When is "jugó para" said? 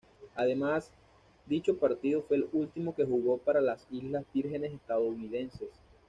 3.05-3.61